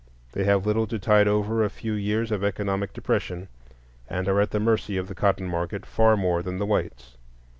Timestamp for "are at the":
4.27-4.59